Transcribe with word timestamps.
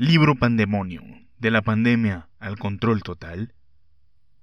Libro 0.00 0.36
Pandemonium, 0.36 1.26
de 1.40 1.50
la 1.50 1.62
pandemia 1.62 2.28
al 2.38 2.56
control 2.56 3.02
total. 3.02 3.52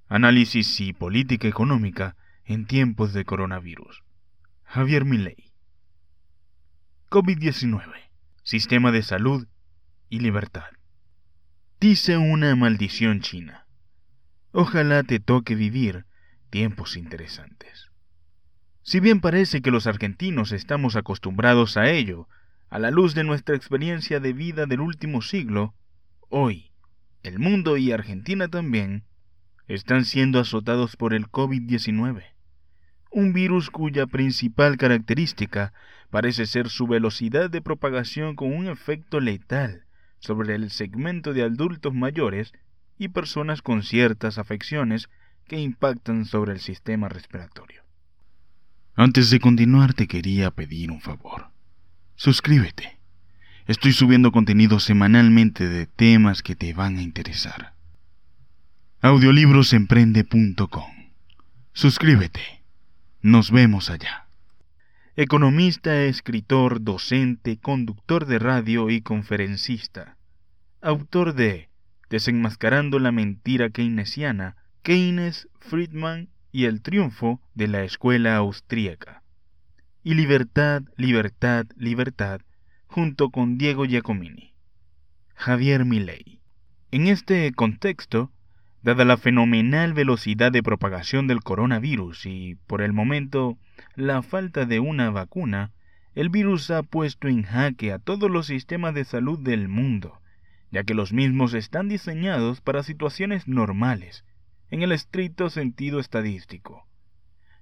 Análisis 0.09 0.81
y 0.81 0.91
política 0.91 1.47
económica 1.47 2.17
en 2.43 2.65
tiempos 2.65 3.13
de 3.13 3.23
coronavirus. 3.23 4.03
Javier 4.65 5.05
Milei. 5.05 5.53
COVID-19, 7.09 7.85
sistema 8.43 8.91
de 8.91 9.01
salud 9.01 9.47
y 10.09 10.19
libertad. 10.19 10.65
Dice 11.79 12.17
una 12.17 12.53
maldición 12.57 13.21
china. 13.21 13.65
Ojalá 14.51 15.03
te 15.03 15.21
toque 15.21 15.55
vivir 15.55 16.05
tiempos 16.49 16.97
interesantes. 16.97 17.91
Si 18.81 18.99
bien 18.99 19.21
parece 19.21 19.61
que 19.61 19.71
los 19.71 19.87
argentinos 19.87 20.51
estamos 20.51 20.97
acostumbrados 20.97 21.77
a 21.77 21.89
ello, 21.89 22.27
a 22.75 22.79
la 22.79 22.91
luz 22.91 23.15
de 23.15 23.23
nuestra 23.23 23.55
experiencia 23.55 24.19
de 24.19 24.33
vida 24.33 24.65
del 24.65 24.81
último 24.81 25.21
siglo, 25.21 25.73
hoy, 26.27 26.73
el 27.23 27.39
mundo 27.39 27.77
y 27.77 27.93
Argentina 27.93 28.49
también 28.49 29.05
están 29.69 30.03
siendo 30.03 30.41
azotados 30.41 30.97
por 30.97 31.13
el 31.13 31.27
COVID-19, 31.27 32.25
un 33.11 33.31
virus 33.31 33.69
cuya 33.69 34.07
principal 34.07 34.75
característica 34.75 35.71
parece 36.09 36.45
ser 36.47 36.67
su 36.67 36.85
velocidad 36.85 37.49
de 37.49 37.61
propagación 37.61 38.35
con 38.35 38.51
un 38.51 38.67
efecto 38.67 39.21
letal 39.21 39.85
sobre 40.19 40.53
el 40.55 40.69
segmento 40.69 41.31
de 41.31 41.43
adultos 41.43 41.93
mayores 41.93 42.51
y 42.97 43.07
personas 43.07 43.61
con 43.61 43.83
ciertas 43.83 44.37
afecciones 44.37 45.07
que 45.47 45.61
impactan 45.61 46.25
sobre 46.25 46.51
el 46.51 46.59
sistema 46.59 47.07
respiratorio. 47.07 47.83
Antes 48.95 49.29
de 49.29 49.39
continuar 49.39 49.93
te 49.93 50.07
quería 50.07 50.51
pedir 50.51 50.91
un 50.91 50.99
favor. 50.99 51.54
Suscríbete. 52.17 52.97
Estoy 53.67 53.91
subiendo 53.91 54.31
contenido 54.31 54.79
semanalmente 54.79 55.67
de 55.67 55.85
temas 55.85 56.43
que 56.43 56.55
te 56.55 56.73
van 56.73 56.97
a 56.97 57.01
interesar. 57.01 57.73
Audiolibrosemprende.com. 59.01 61.09
Suscríbete. 61.73 62.63
Nos 63.21 63.51
vemos 63.51 63.89
allá. 63.89 64.27
Economista, 65.17 66.03
escritor, 66.03 66.81
docente, 66.81 67.57
conductor 67.57 68.27
de 68.27 68.39
radio 68.39 68.89
y 68.89 69.01
conferencista. 69.01 70.15
Autor 70.81 71.33
de 71.33 71.69
Desenmascarando 72.09 72.99
la 72.99 73.11
mentira 73.11 73.71
keynesiana, 73.71 74.55
Keynes, 74.83 75.49
Friedman 75.59 76.29
y 76.53 76.65
el 76.65 76.81
triunfo 76.81 77.41
de 77.55 77.67
la 77.67 77.83
escuela 77.83 78.37
austríaca 78.37 79.24
y 80.05 80.13
Libertad, 80.13 80.83
Libertad, 80.97 81.65
Libertad, 81.77 82.41
junto 82.85 83.31
con 83.31 83.57
Diego 83.57 83.85
Giacomini. 83.85 84.53
Javier 85.33 85.83
Milei. 85.83 86.41
En 86.91 87.07
este 87.07 87.51
contexto, 87.53 88.31
dada 88.83 89.03
la 89.03 89.17
fenomenal 89.17 89.95
velocidad 89.95 90.51
de 90.51 90.61
propagación 90.61 91.25
del 91.25 91.41
coronavirus 91.41 92.27
y, 92.27 92.53
por 92.67 92.83
el 92.83 92.93
momento, 92.93 93.57
la 93.95 94.21
falta 94.21 94.67
de 94.67 94.79
una 94.79 95.09
vacuna, 95.09 95.71
el 96.13 96.29
virus 96.29 96.69
ha 96.69 96.83
puesto 96.83 97.27
en 97.27 97.41
jaque 97.41 97.91
a 97.91 97.97
todos 97.97 98.29
los 98.29 98.45
sistemas 98.45 98.93
de 98.93 99.05
salud 99.05 99.39
del 99.39 99.69
mundo, 99.69 100.21
ya 100.69 100.83
que 100.83 100.93
los 100.93 101.13
mismos 101.13 101.55
están 101.55 101.89
diseñados 101.89 102.61
para 102.61 102.83
situaciones 102.83 103.47
normales, 103.47 104.23
en 104.69 104.83
el 104.83 104.91
estricto 104.91 105.49
sentido 105.49 105.99
estadístico 105.99 106.84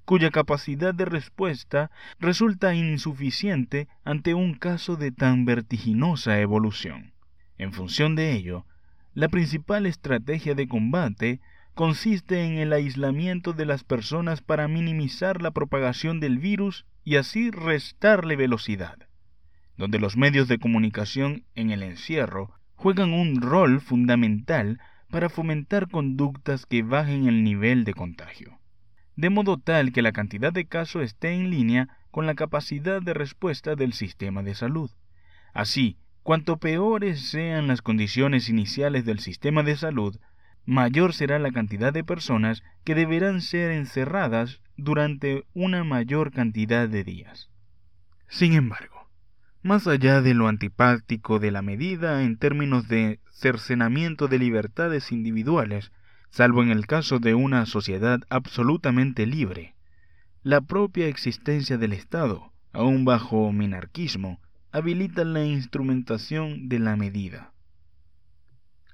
cuya 0.06 0.32
capacidad 0.32 0.94
de 0.94 1.06
respuesta 1.06 1.92
resulta 2.20 2.76
insuficiente 2.76 3.88
ante 4.04 4.34
un 4.34 4.54
caso 4.54 4.96
de 4.96 5.12
tan 5.12 5.46
vertiginosa 5.46 6.40
evolución. 6.40 7.14
En 7.58 7.72
función 7.72 8.16
de 8.16 8.34
ello, 8.34 8.66
la 9.14 9.30
principal 9.30 9.86
estrategia 9.86 10.56
de 10.56 10.68
combate 10.68 11.40
consiste 11.74 12.46
en 12.46 12.58
el 12.58 12.74
aislamiento 12.74 13.54
de 13.54 13.66
las 13.66 13.84
personas 13.84 14.42
para 14.42 14.68
minimizar 14.68 15.42
la 15.42 15.52
propagación 15.52 16.20
del 16.20 16.38
virus 16.38 16.86
y 17.04 17.16
así 17.16 17.50
restarle 17.50 18.36
velocidad, 18.36 18.98
donde 19.78 20.00
los 20.00 20.18
medios 20.18 20.48
de 20.48 20.60
comunicación 20.60 21.46
en 21.56 21.72
el 21.72 21.84
encierro 21.84 22.52
juegan 22.76 23.14
un 23.14 23.42
rol 23.42 23.80
fundamental 23.80 24.80
para 25.10 25.30
fomentar 25.30 25.90
conductas 25.90 26.66
que 26.66 26.82
bajen 26.82 27.28
el 27.28 27.44
nivel 27.44 27.86
de 27.86 27.94
contagio 27.94 28.60
de 29.16 29.30
modo 29.30 29.58
tal 29.58 29.92
que 29.92 30.02
la 30.02 30.12
cantidad 30.12 30.52
de 30.52 30.66
casos 30.66 31.04
esté 31.04 31.32
en 31.32 31.50
línea 31.50 31.90
con 32.12 32.26
la 32.26 32.36
capacidad 32.36 33.02
de 33.02 33.14
respuesta 33.14 33.76
del 33.76 33.94
sistema 33.94 34.44
de 34.44 34.56
salud. 34.56 34.92
Así, 35.54 35.98
cuanto 36.24 36.58
peores 36.58 37.30
sean 37.30 37.68
las 37.68 37.82
condiciones 37.82 38.50
iniciales 38.50 39.06
del 39.06 39.20
sistema 39.20 39.64
de 39.64 39.76
salud, 39.76 40.20
mayor 40.66 41.14
será 41.14 41.40
la 41.40 41.52
cantidad 41.52 41.94
de 41.94 42.04
personas 42.04 42.64
que 42.84 42.96
deberán 42.96 43.42
ser 43.42 43.72
encerradas 43.72 44.62
durante 44.78 45.46
una 45.54 45.84
mayor 45.84 46.32
cantidad 46.32 46.88
de 46.88 47.04
días. 47.04 47.50
Sin 48.28 48.54
embargo, 48.54 49.10
más 49.62 49.88
allá 49.88 50.22
de 50.22 50.34
lo 50.34 50.48
antipático 50.48 51.40
de 51.40 51.52
la 51.52 51.62
medida 51.62 52.24
en 52.24 52.38
términos 52.38 52.88
de 52.88 53.20
cercenamiento 53.32 54.28
de 54.28 54.40
libertades 54.40 55.12
individuales, 55.12 55.92
salvo 56.34 56.64
en 56.64 56.72
el 56.72 56.88
caso 56.88 57.20
de 57.20 57.36
una 57.36 57.68
sociedad 57.68 58.22
absolutamente 58.28 59.28
libre. 59.28 59.76
La 60.42 60.62
propia 60.62 61.08
existencia 61.08 61.78
del 61.78 61.94
Estado, 61.94 62.52
aun 62.72 63.06
bajo 63.06 63.52
minarquismo, 63.52 64.42
habilita 64.72 65.26
la 65.26 65.46
instrumentación 65.46 66.70
de 66.70 66.80
la 66.80 66.96
medida. 66.96 67.54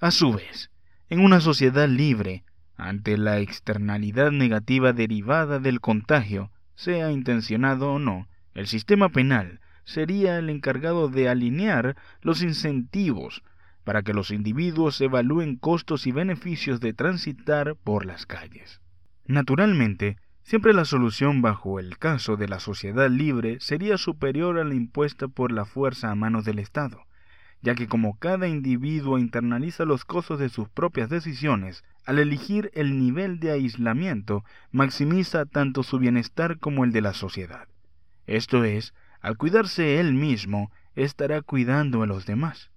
A 0.01 0.11
su 0.11 0.33
vez, 0.33 0.69
en 1.07 1.21
una 1.21 1.39
sociedad 1.39 1.87
libre, 1.87 2.43
ante 2.75 3.17
la 3.17 3.39
externalidad 3.39 4.31
negativa 4.31 4.91
derivada 4.91 5.59
del 5.59 5.79
contagio, 5.79 6.51
sea 6.75 7.09
intencionado 7.09 7.93
o 7.93 7.99
no, 7.99 8.27
el 8.53 8.67
sistema 8.67 9.07
penal 9.07 9.61
sería 9.85 10.37
el 10.39 10.49
encargado 10.49 11.07
de 11.07 11.29
alinear 11.29 11.95
los 12.21 12.41
incentivos 12.41 13.43
para 13.89 14.03
que 14.03 14.13
los 14.13 14.29
individuos 14.29 15.01
evalúen 15.01 15.55
costos 15.55 16.05
y 16.05 16.11
beneficios 16.11 16.79
de 16.79 16.93
transitar 16.93 17.75
por 17.75 18.05
las 18.05 18.27
calles. 18.27 18.81
Naturalmente, 19.25 20.17
siempre 20.43 20.73
la 20.73 20.85
solución 20.85 21.41
bajo 21.41 21.79
el 21.79 21.97
caso 21.97 22.37
de 22.37 22.47
la 22.47 22.59
sociedad 22.59 23.09
libre 23.09 23.57
sería 23.59 23.97
superior 23.97 24.59
a 24.59 24.63
la 24.63 24.75
impuesta 24.75 25.27
por 25.27 25.51
la 25.51 25.65
fuerza 25.65 26.11
a 26.11 26.13
manos 26.13 26.45
del 26.45 26.59
Estado, 26.59 27.07
ya 27.63 27.73
que 27.73 27.87
como 27.87 28.19
cada 28.19 28.47
individuo 28.47 29.17
internaliza 29.17 29.85
los 29.85 30.05
costos 30.05 30.37
de 30.37 30.49
sus 30.49 30.69
propias 30.69 31.09
decisiones, 31.09 31.83
al 32.05 32.19
elegir 32.19 32.69
el 32.75 32.99
nivel 32.99 33.39
de 33.39 33.53
aislamiento, 33.53 34.43
maximiza 34.71 35.47
tanto 35.47 35.81
su 35.81 35.97
bienestar 35.97 36.59
como 36.59 36.83
el 36.83 36.91
de 36.91 37.01
la 37.01 37.15
sociedad. 37.15 37.67
Esto 38.27 38.65
es, 38.65 38.93
al 39.19 39.35
cuidarse 39.35 39.99
él 39.99 40.13
mismo, 40.13 40.71
estará 40.93 41.41
cuidando 41.41 42.03
a 42.03 42.05
los 42.05 42.27
demás. 42.27 42.69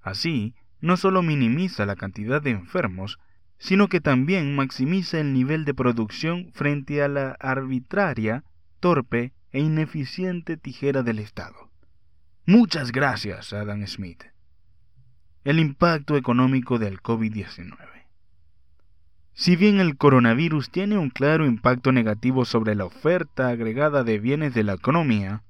Así, 0.00 0.54
no 0.80 0.96
solo 0.96 1.22
minimiza 1.22 1.86
la 1.86 1.96
cantidad 1.96 2.40
de 2.40 2.50
enfermos, 2.50 3.18
sino 3.58 3.88
que 3.88 4.00
también 4.00 4.54
maximiza 4.54 5.18
el 5.18 5.32
nivel 5.32 5.64
de 5.64 5.74
producción 5.74 6.50
frente 6.52 7.02
a 7.02 7.08
la 7.08 7.32
arbitraria, 7.40 8.44
torpe 8.80 9.32
e 9.50 9.60
ineficiente 9.60 10.56
tijera 10.56 11.02
del 11.02 11.18
Estado. 11.18 11.70
Muchas 12.46 12.92
gracias, 12.92 13.52
Adam 13.52 13.86
Smith. 13.86 14.24
El 15.44 15.58
impacto 15.58 16.16
económico 16.16 16.78
del 16.78 17.02
COVID-19. 17.02 17.76
Si 19.34 19.54
bien 19.54 19.80
el 19.80 19.96
coronavirus 19.96 20.70
tiene 20.70 20.98
un 20.98 21.10
claro 21.10 21.46
impacto 21.46 21.92
negativo 21.92 22.44
sobre 22.44 22.74
la 22.74 22.84
oferta 22.84 23.48
agregada 23.48 24.02
de 24.02 24.18
bienes 24.18 24.52
de 24.54 24.64
la 24.64 24.74
economía, 24.74 25.42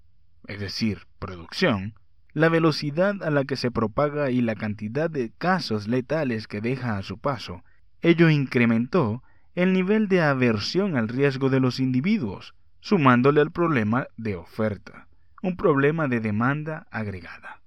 es 0.47 0.61
decir, 0.61 1.07
producción, 1.19 1.95
la 2.39 2.49
velocidad 2.49 3.23
a 3.23 3.31
la 3.31 3.45
que 3.45 3.57
se 3.57 3.71
propaga 3.71 4.31
y 4.31 4.41
la 4.41 4.55
cantidad 4.55 5.11
de 5.11 5.33
casos 5.37 5.89
letales 5.89 6.47
que 6.47 6.61
deja 6.61 6.97
a 6.97 7.03
su 7.03 7.19
paso, 7.19 7.65
ello 8.01 8.31
incrementó 8.31 9.23
el 9.55 9.73
nivel 9.73 10.09
de 10.09 10.23
aversión 10.23 10.97
al 10.97 11.09
riesgo 11.09 11.51
de 11.51 11.61
los 11.61 11.81
individuos, 11.81 12.55
sumándole 12.81 13.41
al 13.41 13.51
problema 13.51 14.07
de 14.17 14.37
oferta, 14.37 15.09
un 15.43 15.57
problema 15.57 16.07
de 16.07 16.21
demanda 16.21 16.87
agregada. 16.91 17.61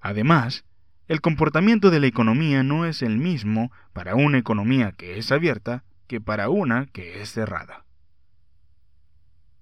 Además, 0.00 0.64
el 1.08 1.20
comportamiento 1.20 1.90
de 1.90 1.98
la 1.98 2.06
economía 2.06 2.62
no 2.62 2.84
es 2.84 3.02
el 3.02 3.18
mismo 3.18 3.72
para 3.92 4.14
una 4.14 4.38
economía 4.38 4.92
que 4.92 5.18
es 5.18 5.32
abierta 5.32 5.82
que 6.06 6.20
para 6.20 6.48
una 6.48 6.86
que 6.86 7.20
es 7.20 7.32
cerrada. 7.32 7.84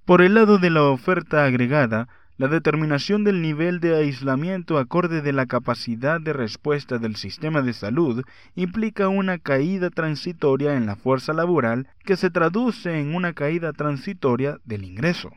Por 0.05 0.21
el 0.21 0.35
lado 0.35 0.59
de 0.59 0.69
la 0.69 0.83
oferta 0.83 1.45
agregada, 1.45 2.09
la 2.39 2.47
determinación 2.47 3.25
del 3.25 3.43
nivel 3.43 3.81
de 3.81 3.97
aislamiento 3.97 4.79
acorde 4.79 5.23
de 5.23 5.33
la 5.33 5.47
capacidad 5.47 6.21
de 6.21 6.33
respuesta 6.33 6.99
del 6.99 7.17
sistema 7.17 7.63
de 7.63 7.73
salud 7.73 8.25
implica 8.55 9.09
una 9.09 9.39
caída 9.39 9.91
transitoria 9.91 10.77
en 10.77 10.87
la 10.87 10.95
fuerza 10.95 11.33
laboral 11.33 11.89
que 12.05 12.17
se 12.17 12.31
traduce 12.31 13.01
en 13.01 13.17
una 13.17 13.33
caída 13.33 13.73
transitoria 13.73 14.59
del 14.65 14.85
ingreso. 14.85 15.33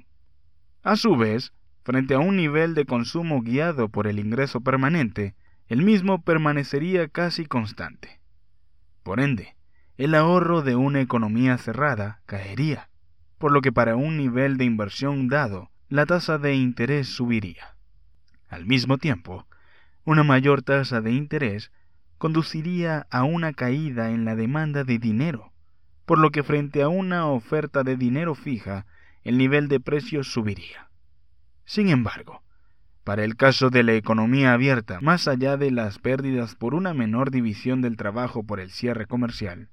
A 0.83 0.95
su 0.95 1.17
vez, 1.17 1.53
frente 1.83 2.13
a 2.13 2.19
un 2.19 2.37
nivel 2.37 2.75
de 2.75 2.85
consumo 2.85 3.41
guiado 3.41 3.89
por 3.89 4.05
el 4.05 4.19
ingreso 4.19 4.61
permanente, 4.61 5.33
el 5.69 5.81
mismo 5.81 6.21
permanecería 6.21 7.07
casi 7.07 7.47
constante. 7.47 8.19
Por 9.01 9.19
ende, 9.19 9.55
el 9.97 10.13
ahorro 10.13 10.61
de 10.61 10.75
una 10.75 11.01
economía 11.01 11.57
cerrada 11.57 12.21
caería, 12.27 12.89
por 13.39 13.51
lo 13.51 13.61
que 13.61 13.71
para 13.71 13.95
un 13.95 14.17
nivel 14.17 14.57
de 14.57 14.65
inversión 14.65 15.29
dado, 15.29 15.70
la 15.91 16.05
tasa 16.05 16.37
de 16.37 16.55
interés 16.55 17.09
subiría. 17.09 17.75
Al 18.47 18.65
mismo 18.65 18.97
tiempo, 18.97 19.45
una 20.05 20.23
mayor 20.23 20.61
tasa 20.61 21.01
de 21.01 21.11
interés 21.11 21.69
conduciría 22.17 23.07
a 23.11 23.25
una 23.25 23.51
caída 23.51 24.11
en 24.11 24.23
la 24.23 24.37
demanda 24.37 24.85
de 24.85 24.99
dinero, 24.99 25.51
por 26.05 26.17
lo 26.17 26.29
que 26.29 26.43
frente 26.43 26.81
a 26.81 26.87
una 26.87 27.27
oferta 27.27 27.83
de 27.83 27.97
dinero 27.97 28.35
fija, 28.35 28.85
el 29.25 29.37
nivel 29.37 29.67
de 29.67 29.81
precios 29.81 30.31
subiría. 30.31 30.87
Sin 31.65 31.89
embargo, 31.89 32.41
para 33.03 33.25
el 33.25 33.35
caso 33.35 33.69
de 33.69 33.83
la 33.83 33.91
economía 33.91 34.53
abierta, 34.53 35.01
más 35.01 35.27
allá 35.27 35.57
de 35.57 35.71
las 35.71 35.99
pérdidas 35.99 36.55
por 36.55 36.73
una 36.73 36.93
menor 36.93 37.31
división 37.31 37.81
del 37.81 37.97
trabajo 37.97 38.43
por 38.43 38.61
el 38.61 38.71
cierre 38.71 39.07
comercial, 39.07 39.67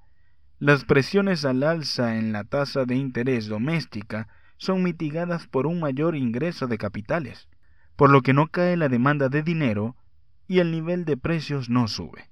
las 0.59 0.85
presiones 0.85 1.44
al 1.44 1.62
alza 1.62 2.17
en 2.17 2.32
la 2.32 2.43
tasa 2.43 2.87
de 2.87 2.97
interés 2.97 3.47
doméstica 3.47 4.26
son 4.59 4.83
mitigadas 4.83 5.47
por 5.47 5.67
un 5.67 5.81
mayor 5.81 6.15
ingreso 6.15 6.67
de 6.67 6.77
capitales, 6.77 7.49
por 7.97 8.11
lo 8.11 8.23
que 8.23 8.35
no 8.35 8.49
cae 8.49 8.77
la 8.77 8.89
demanda 8.89 9.29
de 9.29 9.43
dinero 9.43 9.97
y 10.47 10.59
el 10.59 10.71
nivel 10.71 11.05
de 11.05 11.17
precios 11.17 11.71
no 11.71 11.89
sube, 11.89 12.29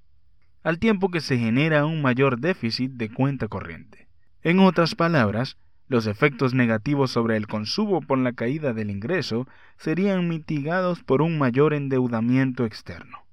al 0.63 0.79
tiempo 0.79 1.11
que 1.11 1.21
se 1.21 1.39
genera 1.39 1.87
un 1.87 2.03
mayor 2.03 2.39
déficit 2.39 2.93
de 2.93 3.11
cuenta 3.11 3.49
corriente. 3.49 4.09
En 4.43 4.59
otras 4.59 4.95
palabras, 4.95 5.57
los 5.89 6.07
efectos 6.07 6.53
negativos 6.53 7.11
sobre 7.11 7.37
el 7.37 7.47
consumo 7.47 8.01
por 8.01 8.19
la 8.19 8.33
caída 8.33 8.73
del 8.73 8.91
ingreso 8.91 9.47
serían 9.77 10.29
mitigados 10.29 11.03
por 11.03 11.23
un 11.23 11.39
mayor 11.39 11.75
endeudamiento 11.75 12.65
externo. 12.65 13.25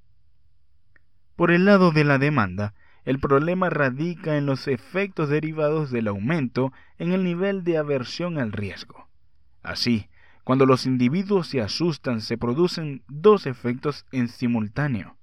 Por 1.36 1.50
el 1.52 1.66
lado 1.66 1.92
de 1.92 2.04
la 2.04 2.20
demanda, 2.20 2.76
el 3.06 3.20
problema 3.20 3.70
radica 3.70 4.38
en 4.38 4.46
los 4.46 4.68
efectos 4.68 5.30
derivados 5.30 5.92
del 5.92 6.08
aumento 6.08 6.72
en 6.98 7.12
el 7.12 7.24
nivel 7.24 7.64
de 7.64 7.78
aversión 7.78 8.38
al 8.38 8.52
riesgo. 8.52 9.08
Así, 9.62 10.10
cuando 10.44 10.66
los 10.66 10.86
individuos 10.86 11.48
se 11.48 11.62
asustan 11.62 12.22
se 12.22 12.38
producen 12.38 13.04
dos 13.08 13.46
efectos 13.46 14.06
en 14.12 14.28
simultáneo. 14.28 15.18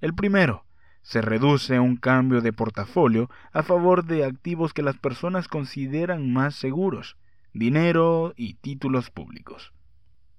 El 0.00 0.14
primero, 0.14 0.64
se 1.02 1.20
reduce 1.20 1.80
un 1.80 1.96
cambio 1.96 2.40
de 2.40 2.52
portafolio 2.52 3.28
a 3.52 3.62
favor 3.62 4.04
de 4.04 4.24
activos 4.24 4.72
que 4.72 4.82
las 4.82 4.96
personas 4.98 5.48
consideran 5.48 6.32
más 6.32 6.54
seguros, 6.54 7.16
dinero 7.52 8.34
y 8.36 8.54
títulos 8.54 9.10
públicos 9.10 9.72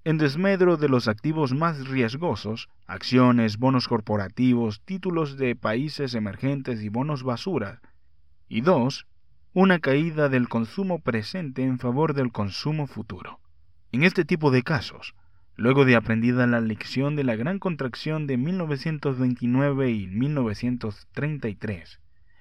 en 0.04 0.18
desmedro 0.18 0.76
de 0.76 0.90
los 0.90 1.08
activos 1.08 1.54
más 1.54 1.88
riesgosos, 1.88 2.68
acciones, 2.86 3.56
bonos 3.56 3.88
corporativos, 3.88 4.82
títulos 4.84 5.38
de 5.38 5.56
países 5.56 6.14
emergentes 6.14 6.82
y 6.82 6.90
bonos 6.90 7.22
basura. 7.22 7.80
Y 8.46 8.60
dos, 8.60 9.06
una 9.54 9.78
caída 9.78 10.28
del 10.28 10.50
consumo 10.50 10.98
presente 10.98 11.62
en 11.64 11.78
favor 11.78 12.12
del 12.12 12.32
consumo 12.32 12.86
futuro. 12.86 13.40
En 13.92 14.04
este 14.04 14.26
tipo 14.26 14.50
de 14.50 14.62
casos, 14.62 15.14
luego 15.56 15.86
de 15.86 15.96
aprendida 15.96 16.46
la 16.46 16.60
lección 16.60 17.16
de 17.16 17.24
la 17.24 17.36
gran 17.36 17.58
contracción 17.58 18.26
de 18.26 18.36
1929 18.36 19.90
y 19.90 20.06
1933, 20.06 22.00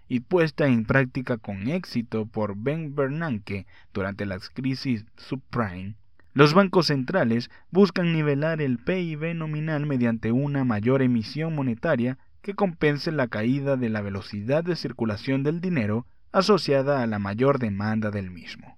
y 0.10 0.20
puesta 0.20 0.68
en 0.68 0.84
práctica 0.84 1.38
con 1.38 1.70
éxito 1.70 2.26
por 2.26 2.58
Ben 2.58 2.94
Bernanke 2.94 3.68
durante 3.94 4.26
las 4.26 4.50
crisis 4.50 5.06
subprime, 5.16 5.96
los 6.34 6.54
bancos 6.54 6.88
centrales 6.88 7.52
buscan 7.70 8.12
nivelar 8.12 8.62
el 8.62 8.80
PIB 8.80 9.36
nominal 9.36 9.86
mediante 9.86 10.32
una 10.32 10.64
mayor 10.64 11.02
emisión 11.02 11.56
monetaria 11.56 12.18
que 12.42 12.56
compense 12.56 13.12
la 13.12 13.28
caída 13.28 13.78
de 13.78 13.90
la 13.90 14.02
velocidad 14.02 14.64
de 14.64 14.76
circulación 14.76 15.44
del 15.44 15.62
dinero 15.62 16.08
asociada 16.32 17.04
a 17.04 17.08
la 17.08 17.20
mayor 17.20 17.60
demanda 17.60 18.10
del 18.10 18.32
mismo. 18.32 18.78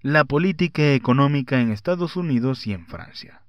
La 0.00 0.24
política 0.24 0.94
económica 0.94 1.60
en 1.60 1.70
Estados 1.70 2.16
Unidos 2.16 2.66
y 2.66 2.72
en 2.72 2.86
Francia. 2.86 3.42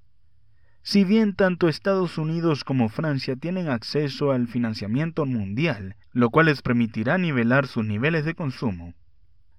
Si 0.81 1.03
bien 1.03 1.35
tanto 1.35 1.67
Estados 1.67 2.17
Unidos 2.17 2.63
como 2.63 2.89
Francia 2.89 3.35
tienen 3.35 3.69
acceso 3.69 4.31
al 4.31 4.47
financiamiento 4.47 5.25
mundial, 5.25 5.95
lo 6.11 6.29
cual 6.29 6.47
les 6.47 6.61
permitirá 6.61 7.17
nivelar 7.17 7.67
sus 7.67 7.85
niveles 7.85 8.25
de 8.25 8.35
consumo, 8.35 8.93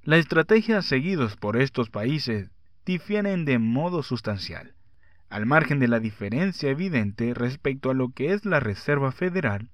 la 0.03 0.17
estrategia 0.17 0.81
seguidos 0.81 1.37
por 1.37 1.61
estos 1.61 1.91
países 1.91 2.51
difieren 2.88 3.44
de 3.44 3.58
modo 3.58 4.02
sustancial, 4.02 4.73
al 5.29 5.44
margen 5.44 5.79
de 5.79 5.88
la 5.88 6.00
diferencia 6.00 6.70
evidente 6.70 7.35
respecto 7.35 7.90
a 7.90 7.94
lo 7.94 8.12
que 8.12 8.32
es 8.32 8.46
la 8.46 8.61
Reserva 8.61 9.12
Federal 9.12 9.69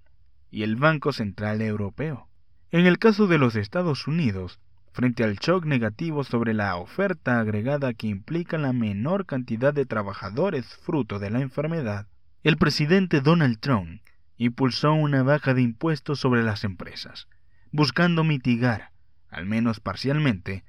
y 0.50 0.64
el 0.64 0.75
Banco 0.75 1.12
Central 1.12 1.62
Europeo. 1.62 2.26
En 2.72 2.87
el 2.87 2.99
caso 2.99 3.28
de 3.28 3.38
los 3.38 3.55
Estados 3.55 4.08
Unidos, 4.08 4.58
frente 4.90 5.22
al 5.22 5.37
shock 5.37 5.64
negativo 5.64 6.25
sobre 6.25 6.55
la 6.55 6.75
oferta 6.75 7.38
agregada 7.38 7.94
que 7.94 8.08
implica 8.08 8.58
la 8.58 8.72
menor 8.72 9.26
cantidad 9.26 9.72
de 9.72 9.87
trabajadores 9.87 10.66
fruto 10.78 11.20
de 11.20 11.31
la 11.31 11.40
enfermedad, 11.40 12.08
el 12.43 12.56
presidente 12.56 13.20
Donald 13.20 13.61
Trump 13.61 14.00
impulsó 14.38 14.93
una 14.93 15.22
baja 15.22 15.55
de 15.55 15.62
impuestos 15.62 16.19
sobre 16.19 16.43
las 16.43 16.64
empresas, 16.64 17.28
buscando 17.70 18.25
mitigar, 18.25 18.90
al 19.31 19.46
menos 19.46 19.78
parcialmente, 19.78 20.64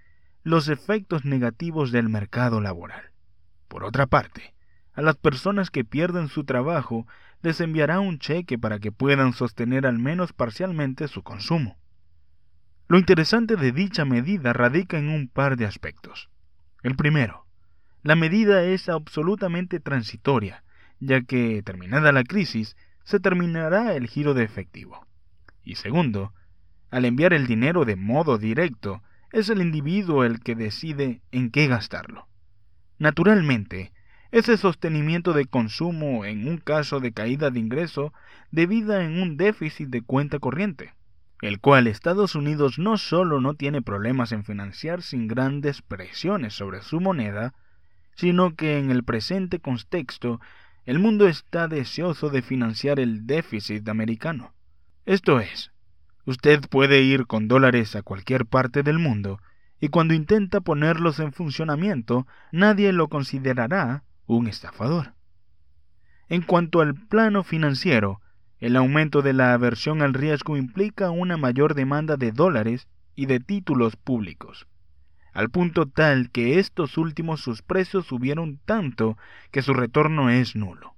los 0.45 0.69
efectos 0.69 1.25
negativos 1.25 1.91
del 1.91 2.07
mercado 2.07 2.61
laboral. 2.61 3.09
Por 3.67 3.83
otra 3.83 4.05
parte, 4.05 4.53
a 4.93 5.01
las 5.01 5.15
personas 5.15 5.71
que 5.71 5.83
pierden 5.83 6.27
su 6.27 6.43
trabajo 6.43 7.07
les 7.41 7.59
enviará 7.61 7.99
un 7.99 8.19
cheque 8.19 8.59
para 8.59 8.77
que 8.77 8.91
puedan 8.91 9.33
sostener 9.33 9.87
al 9.87 9.97
menos 9.97 10.33
parcialmente 10.33 11.07
su 11.07 11.23
consumo. 11.23 11.79
Lo 12.87 12.99
interesante 12.99 13.55
de 13.55 13.71
dicha 13.71 14.05
medida 14.05 14.53
radica 14.53 14.99
en 14.99 15.09
un 15.09 15.29
par 15.29 15.57
de 15.57 15.65
aspectos. 15.65 16.29
El 16.83 16.95
primero, 16.95 17.47
la 18.03 18.15
medida 18.15 18.61
es 18.61 18.87
absolutamente 18.87 19.79
transitoria, 19.79 20.63
ya 20.99 21.21
que, 21.21 21.63
terminada 21.63 22.11
la 22.11 22.23
crisis, 22.23 22.77
se 23.03 23.19
terminará 23.19 23.95
el 23.95 24.07
giro 24.07 24.35
de 24.35 24.43
efectivo. 24.43 25.07
Y 25.63 25.75
segundo, 25.75 26.33
al 26.91 27.05
enviar 27.05 27.33
el 27.33 27.47
dinero 27.47 27.83
de 27.83 27.95
modo 27.95 28.37
directo, 28.37 29.01
es 29.31 29.49
el 29.49 29.61
individuo 29.61 30.23
el 30.23 30.39
que 30.39 30.55
decide 30.55 31.21
en 31.31 31.51
qué 31.51 31.67
gastarlo. 31.67 32.27
Naturalmente, 32.97 33.91
ese 34.31 34.57
sostenimiento 34.57 35.33
de 35.33 35.45
consumo 35.45 36.25
en 36.25 36.47
un 36.47 36.57
caso 36.57 36.99
de 36.99 37.11
caída 37.11 37.51
de 37.51 37.59
ingreso 37.59 38.13
debida 38.51 39.03
en 39.03 39.21
un 39.21 39.37
déficit 39.37 39.89
de 39.89 40.01
cuenta 40.01 40.39
corriente, 40.39 40.93
el 41.41 41.59
cual 41.59 41.87
Estados 41.87 42.35
Unidos 42.35 42.79
no 42.79 42.97
solo 42.97 43.39
no 43.39 43.53
tiene 43.53 43.81
problemas 43.81 44.31
en 44.31 44.43
financiar 44.43 45.01
sin 45.01 45.27
grandes 45.27 45.81
presiones 45.81 46.53
sobre 46.53 46.81
su 46.81 46.99
moneda, 46.99 47.53
sino 48.15 48.55
que 48.55 48.77
en 48.77 48.91
el 48.91 49.03
presente 49.03 49.59
contexto 49.59 50.39
el 50.85 50.99
mundo 50.99 51.27
está 51.27 51.67
deseoso 51.67 52.29
de 52.29 52.41
financiar 52.41 52.99
el 52.99 53.25
déficit 53.25 53.87
americano. 53.89 54.53
Esto 55.05 55.39
es, 55.39 55.71
Usted 56.25 56.61
puede 56.69 57.01
ir 57.01 57.27
con 57.27 57.47
dólares 57.47 57.95
a 57.95 58.01
cualquier 58.01 58.45
parte 58.45 58.83
del 58.83 58.99
mundo 58.99 59.39
y 59.79 59.89
cuando 59.89 60.13
intenta 60.13 60.61
ponerlos 60.61 61.19
en 61.19 61.31
funcionamiento 61.31 62.25
nadie 62.51 62.91
lo 62.93 63.07
considerará 63.07 64.03
un 64.25 64.47
estafador. 64.47 65.13
En 66.27 66.41
cuanto 66.41 66.81
al 66.81 66.95
plano 66.95 67.43
financiero, 67.43 68.21
el 68.59 68.75
aumento 68.75 69.21
de 69.21 69.33
la 69.33 69.53
aversión 69.53 70.01
al 70.01 70.13
riesgo 70.13 70.57
implica 70.57 71.11
una 71.11 71.37
mayor 71.37 71.75
demanda 71.75 72.17
de 72.17 72.31
dólares 72.31 72.87
y 73.15 73.27
de 73.27 73.39
títulos 73.39 73.95
públicos, 73.95 74.67
al 75.33 75.49
punto 75.49 75.85
tal 75.85 76.31
que 76.31 76.59
estos 76.59 76.97
últimos 76.97 77.41
sus 77.41 77.61
precios 77.61 78.07
subieron 78.07 78.57
tanto 78.65 79.17
que 79.51 79.61
su 79.61 79.73
retorno 79.73 80.29
es 80.29 80.55
nulo. 80.55 80.95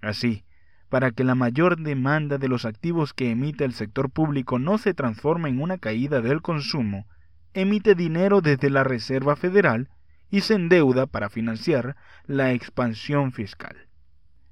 Así, 0.00 0.45
para 0.88 1.10
que 1.10 1.24
la 1.24 1.34
mayor 1.34 1.78
demanda 1.78 2.38
de 2.38 2.48
los 2.48 2.64
activos 2.64 3.12
que 3.12 3.30
emite 3.30 3.64
el 3.64 3.72
sector 3.72 4.10
público 4.10 4.58
no 4.58 4.78
se 4.78 4.94
transforme 4.94 5.48
en 5.48 5.60
una 5.60 5.78
caída 5.78 6.20
del 6.20 6.42
consumo, 6.42 7.06
emite 7.54 7.94
dinero 7.94 8.40
desde 8.40 8.70
la 8.70 8.84
Reserva 8.84 9.36
Federal 9.36 9.88
y 10.30 10.42
se 10.42 10.54
endeuda 10.54 11.06
para 11.06 11.28
financiar 11.28 11.96
la 12.26 12.52
expansión 12.52 13.32
fiscal. 13.32 13.76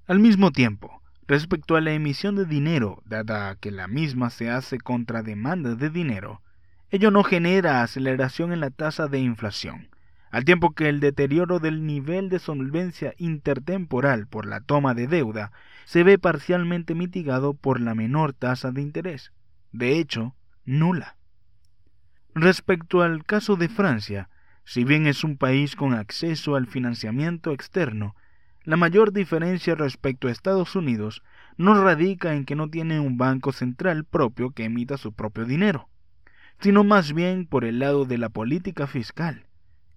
Al 0.06 0.18
mismo 0.18 0.50
tiempo, 0.50 1.02
respecto 1.26 1.76
a 1.76 1.80
la 1.80 1.92
emisión 1.92 2.36
de 2.36 2.44
dinero, 2.44 3.02
dada 3.06 3.56
que 3.56 3.70
la 3.70 3.88
misma 3.88 4.30
se 4.30 4.50
hace 4.50 4.78
contra 4.78 5.22
demanda 5.22 5.74
de 5.74 5.90
dinero, 5.90 6.42
ello 6.90 7.10
no 7.10 7.24
genera 7.24 7.82
aceleración 7.82 8.52
en 8.52 8.60
la 8.60 8.70
tasa 8.70 9.08
de 9.08 9.18
inflación, 9.18 9.88
al 10.34 10.44
tiempo 10.44 10.74
que 10.74 10.88
el 10.88 10.98
deterioro 10.98 11.60
del 11.60 11.86
nivel 11.86 12.28
de 12.28 12.40
solvencia 12.40 13.14
intertemporal 13.18 14.26
por 14.26 14.46
la 14.46 14.60
toma 14.60 14.92
de 14.92 15.06
deuda 15.06 15.52
se 15.84 16.02
ve 16.02 16.18
parcialmente 16.18 16.96
mitigado 16.96 17.54
por 17.54 17.80
la 17.80 17.94
menor 17.94 18.32
tasa 18.32 18.72
de 18.72 18.82
interés, 18.82 19.30
de 19.70 20.00
hecho, 20.00 20.34
nula. 20.64 21.16
Respecto 22.34 23.02
al 23.02 23.24
caso 23.24 23.54
de 23.54 23.68
Francia, 23.68 24.28
si 24.64 24.82
bien 24.82 25.06
es 25.06 25.22
un 25.22 25.36
país 25.36 25.76
con 25.76 25.94
acceso 25.94 26.56
al 26.56 26.66
financiamiento 26.66 27.52
externo, 27.52 28.16
la 28.64 28.76
mayor 28.76 29.12
diferencia 29.12 29.76
respecto 29.76 30.26
a 30.26 30.32
Estados 30.32 30.74
Unidos 30.74 31.22
no 31.56 31.80
radica 31.80 32.34
en 32.34 32.44
que 32.44 32.56
no 32.56 32.68
tiene 32.68 32.98
un 32.98 33.18
banco 33.18 33.52
central 33.52 34.02
propio 34.02 34.50
que 34.50 34.64
emita 34.64 34.96
su 34.96 35.12
propio 35.12 35.44
dinero, 35.44 35.88
sino 36.58 36.82
más 36.82 37.12
bien 37.12 37.46
por 37.46 37.64
el 37.64 37.78
lado 37.78 38.04
de 38.04 38.18
la 38.18 38.30
política 38.30 38.88
fiscal. 38.88 39.43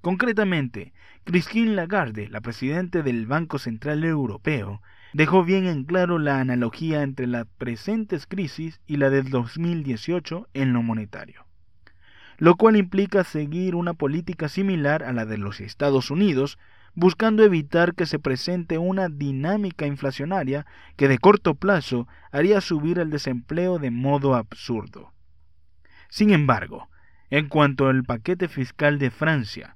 Concretamente, 0.07 0.93
Christine 1.25 1.75
Lagarde, 1.75 2.29
la 2.29 2.39
presidenta 2.39 3.01
del 3.01 3.27
Banco 3.27 3.59
Central 3.59 4.05
Europeo, 4.05 4.81
dejó 5.11 5.43
bien 5.43 5.65
en 5.65 5.83
claro 5.83 6.17
la 6.17 6.39
analogía 6.39 7.03
entre 7.03 7.27
las 7.27 7.45
presentes 7.57 8.25
crisis 8.25 8.79
y 8.87 8.95
la 8.95 9.09
del 9.09 9.29
2018 9.29 10.47
en 10.53 10.71
lo 10.71 10.81
monetario, 10.81 11.45
lo 12.37 12.55
cual 12.55 12.77
implica 12.77 13.25
seguir 13.25 13.75
una 13.75 13.95
política 13.95 14.47
similar 14.47 15.03
a 15.03 15.11
la 15.11 15.25
de 15.25 15.37
los 15.37 15.59
Estados 15.59 16.09
Unidos, 16.09 16.57
buscando 16.95 17.43
evitar 17.43 17.93
que 17.93 18.05
se 18.05 18.17
presente 18.17 18.77
una 18.77 19.09
dinámica 19.09 19.87
inflacionaria 19.87 20.65
que 20.95 21.09
de 21.09 21.19
corto 21.19 21.55
plazo 21.55 22.07
haría 22.31 22.61
subir 22.61 22.97
el 22.99 23.09
desempleo 23.09 23.77
de 23.77 23.91
modo 23.91 24.35
absurdo. 24.35 25.11
Sin 26.07 26.29
embargo, 26.29 26.87
en 27.29 27.49
cuanto 27.49 27.89
al 27.89 28.05
paquete 28.05 28.47
fiscal 28.47 28.99
de 28.99 29.11
Francia, 29.11 29.73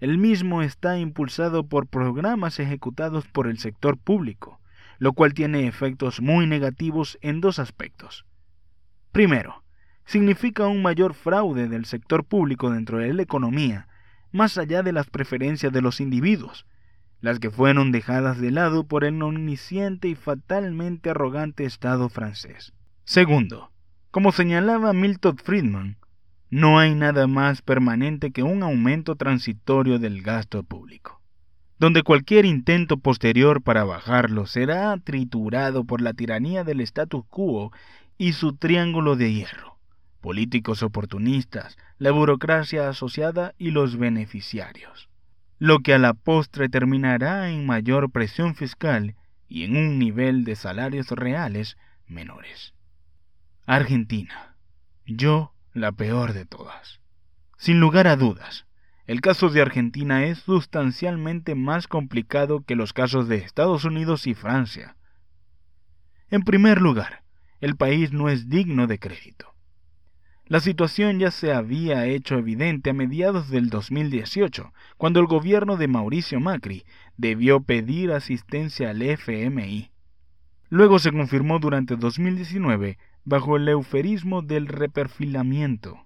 el 0.00 0.18
mismo 0.18 0.62
está 0.62 0.98
impulsado 0.98 1.66
por 1.66 1.86
programas 1.86 2.58
ejecutados 2.58 3.26
por 3.26 3.46
el 3.46 3.58
sector 3.58 3.96
público, 3.98 4.60
lo 4.98 5.12
cual 5.12 5.34
tiene 5.34 5.66
efectos 5.66 6.20
muy 6.20 6.46
negativos 6.46 7.18
en 7.20 7.40
dos 7.40 7.58
aspectos. 7.58 8.24
Primero, 9.12 9.62
significa 10.04 10.66
un 10.66 10.82
mayor 10.82 11.14
fraude 11.14 11.68
del 11.68 11.84
sector 11.84 12.24
público 12.24 12.70
dentro 12.70 12.98
de 12.98 13.12
la 13.14 13.22
economía, 13.22 13.88
más 14.32 14.58
allá 14.58 14.82
de 14.82 14.92
las 14.92 15.08
preferencias 15.08 15.72
de 15.72 15.80
los 15.80 16.00
individuos, 16.00 16.66
las 17.20 17.38
que 17.38 17.50
fueron 17.50 17.92
dejadas 17.92 18.40
de 18.40 18.50
lado 18.50 18.86
por 18.86 19.04
el 19.04 19.22
omnisciente 19.22 20.08
y 20.08 20.14
fatalmente 20.14 21.10
arrogante 21.10 21.64
Estado 21.64 22.08
francés. 22.08 22.74
Segundo, 23.04 23.70
como 24.10 24.32
señalaba 24.32 24.92
Milton 24.92 25.38
Friedman, 25.38 25.96
no 26.54 26.78
hay 26.78 26.94
nada 26.94 27.26
más 27.26 27.62
permanente 27.62 28.30
que 28.30 28.44
un 28.44 28.62
aumento 28.62 29.16
transitorio 29.16 29.98
del 29.98 30.22
gasto 30.22 30.62
público 30.62 31.20
donde 31.78 32.04
cualquier 32.04 32.44
intento 32.44 32.98
posterior 32.98 33.60
para 33.60 33.82
bajarlo 33.82 34.46
será 34.46 34.96
triturado 34.98 35.84
por 35.84 36.00
la 36.00 36.12
tiranía 36.14 36.62
del 36.62 36.80
status 36.80 37.24
quo 37.28 37.72
y 38.16 38.34
su 38.34 38.56
triángulo 38.56 39.16
de 39.16 39.32
hierro, 39.32 39.78
políticos 40.20 40.84
oportunistas, 40.84 41.76
la 41.98 42.12
burocracia 42.12 42.88
asociada 42.88 43.54
y 43.58 43.72
los 43.72 43.96
beneficiarios, 43.96 45.08
lo 45.58 45.80
que 45.80 45.92
a 45.92 45.98
la 45.98 46.14
postre 46.14 46.68
terminará 46.68 47.50
en 47.50 47.66
mayor 47.66 48.12
presión 48.12 48.54
fiscal 48.54 49.16
y 49.48 49.64
en 49.64 49.76
un 49.76 49.98
nivel 49.98 50.44
de 50.44 50.54
salarios 50.54 51.10
reales 51.10 51.76
menores. 52.06 52.74
Argentina. 53.66 54.54
Yo 55.06 55.53
la 55.74 55.90
peor 55.90 56.32
de 56.32 56.46
todas. 56.46 57.00
Sin 57.58 57.80
lugar 57.80 58.06
a 58.06 58.16
dudas, 58.16 58.64
el 59.06 59.20
caso 59.20 59.50
de 59.50 59.60
Argentina 59.60 60.24
es 60.24 60.38
sustancialmente 60.38 61.56
más 61.56 61.88
complicado 61.88 62.64
que 62.64 62.76
los 62.76 62.92
casos 62.92 63.28
de 63.28 63.36
Estados 63.36 63.84
Unidos 63.84 64.26
y 64.28 64.34
Francia. 64.34 64.96
En 66.30 66.42
primer 66.42 66.80
lugar, 66.80 67.24
el 67.60 67.76
país 67.76 68.12
no 68.12 68.28
es 68.28 68.48
digno 68.48 68.86
de 68.86 68.98
crédito. 68.98 69.52
La 70.46 70.60
situación 70.60 71.18
ya 71.18 71.30
se 71.30 71.52
había 71.52 72.06
hecho 72.06 72.36
evidente 72.36 72.90
a 72.90 72.94
mediados 72.94 73.48
del 73.48 73.68
2018, 73.68 74.72
cuando 74.96 75.20
el 75.20 75.26
gobierno 75.26 75.76
de 75.76 75.88
Mauricio 75.88 76.38
Macri 76.38 76.84
debió 77.16 77.60
pedir 77.60 78.12
asistencia 78.12 78.90
al 78.90 79.02
FMI. 79.02 79.90
Luego 80.68 80.98
se 80.98 81.12
confirmó 81.12 81.58
durante 81.58 81.96
2019 81.96 82.98
bajo 83.24 83.56
el 83.56 83.68
euferismo 83.68 84.42
del 84.42 84.66
reperfilamiento. 84.66 86.04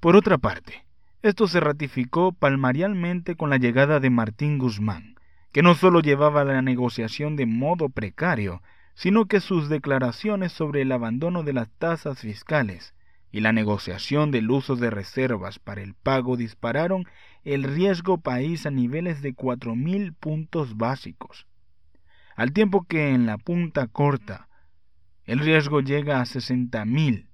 Por 0.00 0.16
otra 0.16 0.38
parte, 0.38 0.84
esto 1.22 1.48
se 1.48 1.60
ratificó 1.60 2.32
palmarialmente 2.32 3.34
con 3.34 3.50
la 3.50 3.56
llegada 3.56 4.00
de 4.00 4.10
Martín 4.10 4.58
Guzmán, 4.58 5.16
que 5.52 5.62
no 5.62 5.74
solo 5.74 6.00
llevaba 6.00 6.44
la 6.44 6.62
negociación 6.62 7.36
de 7.36 7.46
modo 7.46 7.88
precario, 7.88 8.62
sino 8.94 9.26
que 9.26 9.40
sus 9.40 9.68
declaraciones 9.68 10.52
sobre 10.52 10.82
el 10.82 10.92
abandono 10.92 11.42
de 11.42 11.52
las 11.52 11.70
tasas 11.78 12.20
fiscales 12.20 12.94
y 13.30 13.40
la 13.40 13.52
negociación 13.52 14.30
del 14.30 14.50
uso 14.50 14.76
de 14.76 14.90
reservas 14.90 15.58
para 15.58 15.82
el 15.82 15.94
pago 15.94 16.36
dispararon 16.36 17.04
el 17.44 17.64
riesgo 17.64 18.18
país 18.18 18.66
a 18.66 18.70
niveles 18.70 19.22
de 19.22 19.34
cuatro 19.34 19.74
mil 19.74 20.12
puntos 20.12 20.76
básicos, 20.76 21.46
al 22.36 22.52
tiempo 22.52 22.86
que 22.88 23.10
en 23.10 23.26
la 23.26 23.38
punta 23.38 23.86
corta 23.86 24.47
el 25.28 25.40
riesgo 25.40 25.82
llega 25.82 26.22
a 26.22 26.24
sesenta 26.24 26.86
mil. 26.86 27.28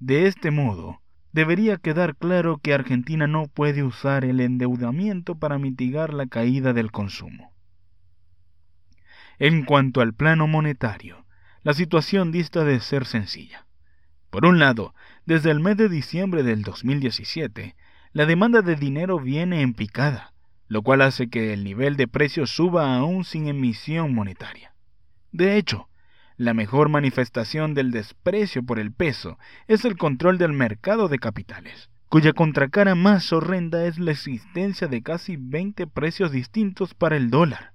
De 0.00 0.26
este 0.26 0.50
modo, 0.50 1.02
debería 1.30 1.76
quedar 1.76 2.16
claro 2.16 2.56
que 2.56 2.72
Argentina 2.72 3.26
no 3.26 3.48
puede 3.48 3.82
usar 3.82 4.24
el 4.24 4.40
endeudamiento 4.40 5.34
para 5.34 5.58
mitigar 5.58 6.14
la 6.14 6.26
caída 6.26 6.72
del 6.72 6.90
consumo. 6.90 7.52
En 9.38 9.66
cuanto 9.66 10.00
al 10.00 10.14
plano 10.14 10.46
monetario, 10.46 11.26
la 11.62 11.74
situación 11.74 12.32
dista 12.32 12.64
de 12.64 12.80
ser 12.80 13.04
sencilla. 13.04 13.66
Por 14.30 14.46
un 14.46 14.58
lado, 14.58 14.94
desde 15.26 15.50
el 15.50 15.60
mes 15.60 15.76
de 15.76 15.90
diciembre 15.90 16.42
del 16.42 16.62
2017, 16.62 17.76
la 18.12 18.24
demanda 18.24 18.62
de 18.62 18.74
dinero 18.74 19.20
viene 19.20 19.60
en 19.60 19.74
picada, 19.74 20.32
lo 20.66 20.80
cual 20.80 21.02
hace 21.02 21.28
que 21.28 21.52
el 21.52 21.62
nivel 21.62 21.96
de 21.96 22.08
precios 22.08 22.48
suba 22.48 22.96
aún 22.96 23.24
sin 23.24 23.48
emisión 23.48 24.14
monetaria. 24.14 24.72
De 25.30 25.58
hecho, 25.58 25.90
la 26.38 26.54
mejor 26.54 26.88
manifestación 26.88 27.74
del 27.74 27.90
desprecio 27.90 28.62
por 28.62 28.78
el 28.78 28.92
peso 28.92 29.38
es 29.66 29.84
el 29.84 29.98
control 29.98 30.38
del 30.38 30.52
mercado 30.52 31.08
de 31.08 31.18
capitales, 31.18 31.90
cuya 32.08 32.32
contracara 32.32 32.94
más 32.94 33.32
horrenda 33.32 33.84
es 33.86 33.98
la 33.98 34.12
existencia 34.12 34.86
de 34.86 35.02
casi 35.02 35.36
20 35.36 35.88
precios 35.88 36.30
distintos 36.30 36.94
para 36.94 37.16
el 37.16 37.28
dólar. 37.28 37.72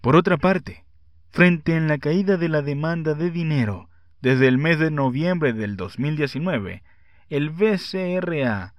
Por 0.00 0.16
otra 0.16 0.38
parte, 0.38 0.84
frente 1.30 1.76
a 1.76 1.80
la 1.80 1.98
caída 1.98 2.36
de 2.36 2.48
la 2.48 2.62
demanda 2.62 3.14
de 3.14 3.30
dinero 3.30 3.88
desde 4.20 4.48
el 4.48 4.58
mes 4.58 4.80
de 4.80 4.90
noviembre 4.90 5.52
del 5.52 5.76
2019, 5.76 6.82
el 7.28 7.50
BCRA 7.50 8.74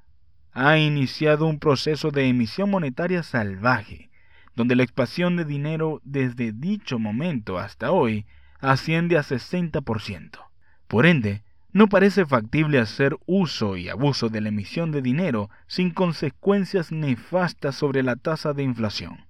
ha 0.51 0.77
iniciado 0.77 1.45
un 1.45 1.57
proceso 1.57 2.11
de 2.11 2.27
emisión 2.27 2.69
monetaria 2.69 3.23
salvaje, 3.23 4.11
donde 4.57 4.75
la 4.75 4.83
expansión 4.83 5.37
de 5.37 5.45
dinero 5.45 6.01
desde 6.03 6.51
dicho 6.51 6.99
momento 6.99 7.57
hasta 7.57 7.91
hoy 7.91 8.25
asciende 8.61 9.17
a 9.17 9.23
60%. 9.23 10.39
Por 10.87 11.05
ende, 11.05 11.43
no 11.73 11.87
parece 11.87 12.25
factible 12.25 12.79
hacer 12.79 13.17
uso 13.25 13.77
y 13.77 13.89
abuso 13.89 14.29
de 14.29 14.41
la 14.41 14.49
emisión 14.49 14.91
de 14.91 15.01
dinero 15.01 15.49
sin 15.67 15.91
consecuencias 15.91 16.91
nefastas 16.91 17.75
sobre 17.75 18.03
la 18.03 18.15
tasa 18.15 18.53
de 18.53 18.63
inflación. 18.63 19.25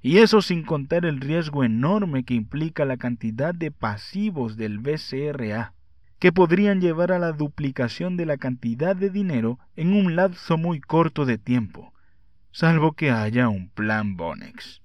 Y 0.00 0.18
eso 0.18 0.42
sin 0.42 0.62
contar 0.62 1.04
el 1.04 1.20
riesgo 1.20 1.64
enorme 1.64 2.24
que 2.24 2.34
implica 2.34 2.84
la 2.84 2.96
cantidad 2.96 3.54
de 3.54 3.70
pasivos 3.70 4.56
del 4.56 4.78
BCRA, 4.78 5.72
que 6.18 6.32
podrían 6.32 6.80
llevar 6.80 7.10
a 7.10 7.18
la 7.18 7.32
duplicación 7.32 8.16
de 8.16 8.26
la 8.26 8.36
cantidad 8.36 8.94
de 8.94 9.10
dinero 9.10 9.58
en 9.76 9.94
un 9.94 10.14
lapso 10.14 10.56
muy 10.56 10.80
corto 10.80 11.24
de 11.24 11.38
tiempo, 11.38 11.92
salvo 12.52 12.92
que 12.92 13.10
haya 13.10 13.48
un 13.48 13.68
plan 13.68 14.16
Bonex. 14.16 14.80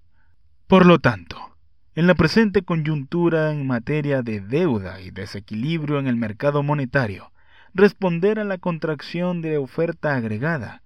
Por 0.68 0.86
lo 0.86 1.00
tanto, 1.00 1.56
en 1.96 2.08
la 2.08 2.14
presente 2.14 2.62
coyuntura 2.62 3.52
en 3.52 3.66
materia 3.66 4.22
de 4.22 4.42
deuda 4.42 5.02
y 5.02 5.12
desequilibrio 5.12 6.00
en 6.00 6.08
el 6.08 6.16
mercado 6.16 6.62
monetario, 6.62 7.32
responder 7.74 8.40
a 8.40 8.44
la 8.44 8.58
contracción 8.58 9.42
de 9.42 9.58
oferta 9.58 10.16
agregada, 10.16 10.84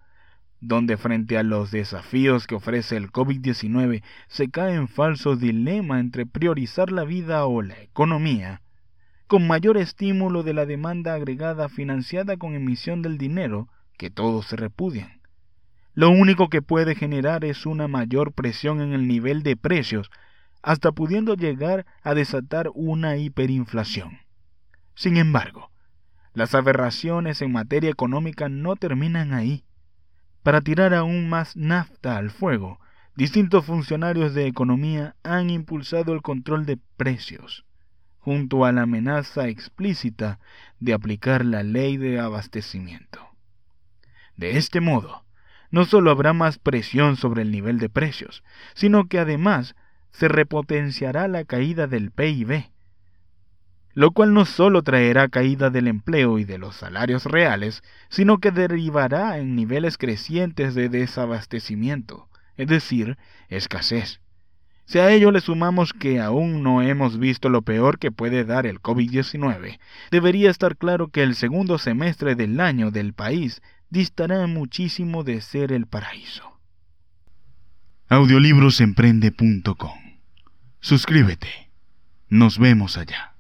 donde 0.62 0.96
frente 0.96 1.38
a 1.38 1.44
los 1.44 1.72
desafíos 1.72 2.48
que 2.48 2.56
ofrece 2.56 2.96
el 2.96 3.12
COVID-19 3.12 4.02
se 4.28 4.50
cae 4.50 4.76
en 4.76 4.88
falso 4.88 5.36
dilema 5.36 6.00
entre 6.00 6.26
priorizar 6.26 6.92
la 6.92 7.04
vida 7.04 7.46
o 7.46 7.62
la 7.62 7.82
economía, 7.82 8.62
con 9.28 9.46
mayor 9.46 9.78
estímulo 9.78 10.42
de 10.44 10.54
la 10.54 10.66
demanda 10.66 11.16
agregada 11.16 11.68
financiada 11.68 12.38
con 12.38 12.56
emisión 12.56 13.02
del 13.02 13.18
dinero 13.18 13.68
que 13.98 14.10
todos 14.10 14.48
se 14.48 14.56
repudian. 14.56 15.22
Lo 15.96 16.10
único 16.10 16.50
que 16.50 16.62
puede 16.62 16.96
generar 16.96 17.44
es 17.44 17.66
una 17.66 17.88
mayor 17.90 18.32
presión 18.32 18.82
en 18.82 18.94
el 18.94 19.08
nivel 19.08 19.44
de 19.44 19.58
precios 19.58 20.10
hasta 20.64 20.94
pudiendo 20.94 21.36
llegar 21.36 21.86
a 22.02 22.16
desatar 22.16 22.72
una 22.74 23.18
hiperinflación. 23.18 24.20
Sin 24.96 25.18
embargo, 25.18 25.70
las 26.34 26.56
aberraciones 26.56 27.42
en 27.42 27.52
materia 27.52 27.92
económica 27.92 28.50
no 28.50 28.76
terminan 28.76 29.34
ahí. 29.34 29.66
Para 30.42 30.62
tirar 30.62 30.94
aún 30.94 31.30
más 31.30 31.56
nafta 31.56 32.18
al 32.18 32.32
fuego, 32.32 32.80
distintos 33.16 33.66
funcionarios 33.66 34.34
de 34.34 34.48
economía 34.48 35.16
han 35.22 35.50
impulsado 35.50 36.14
el 36.14 36.22
control 36.22 36.66
de 36.66 36.80
precios, 36.98 37.66
junto 38.18 38.66
a 38.66 38.72
la 38.72 38.84
amenaza 38.84 39.48
explícita 39.50 40.40
de 40.80 40.94
aplicar 40.94 41.46
la 41.46 41.64
ley 41.64 41.98
de 41.98 42.20
abastecimiento. 42.20 43.20
De 44.38 44.58
este 44.58 44.80
modo, 44.80 45.26
no 45.72 45.86
solo 45.86 46.10
habrá 46.10 46.34
más 46.34 46.58
presión 46.58 47.18
sobre 47.18 47.42
el 47.42 47.52
nivel 47.52 47.80
de 47.80 47.90
precios, 47.90 48.44
sino 48.74 49.08
que 49.08 49.20
además 49.20 49.76
se 50.14 50.28
repotenciará 50.28 51.28
la 51.28 51.44
caída 51.44 51.88
del 51.88 52.12
PIB. 52.12 52.70
lo 53.96 54.10
cual 54.10 54.34
no 54.34 54.46
solo 54.46 54.82
traerá 54.82 55.28
caída 55.28 55.70
del 55.70 55.88
empleo 55.88 56.40
y 56.40 56.46
de 56.46 56.58
los 56.58 56.78
salarios 56.78 57.26
reales, 57.26 57.84
sino 58.10 58.40
que 58.40 58.50
derivará 58.50 59.38
en 59.38 59.56
niveles 59.56 60.00
crecientes 60.00 60.74
de 60.74 60.90
desabastecimiento, 60.90 62.28
es 62.58 62.68
decir, 62.68 63.20
escasez. 63.50 64.20
Si 64.86 64.98
a 64.98 65.12
ello 65.12 65.32
le 65.32 65.42
sumamos 65.42 65.94
que 65.94 66.20
aún 66.20 66.64
no 66.64 66.82
hemos 66.82 67.20
visto 67.20 67.50
lo 67.50 67.62
peor 67.62 68.00
que 68.00 68.12
puede 68.12 68.46
dar 68.46 68.66
el 68.66 68.82
COVID-19, 68.82 69.80
debería 70.10 70.50
estar 70.50 70.76
claro 70.76 71.10
que 71.10 71.22
el 71.22 71.36
segundo 71.36 71.78
semestre 71.78 72.34
del 72.36 72.60
año 72.60 72.90
del 72.90 73.14
país 73.14 73.62
distará 73.92 74.48
muchísimo 74.48 75.24
de 75.24 75.40
ser 75.42 75.72
el 75.72 75.86
paraíso. 75.86 76.60
Audiolibrosemprende.com 78.10 80.03
Suscríbete. 80.84 81.72
Nos 82.28 82.58
vemos 82.58 82.98
allá. 82.98 83.33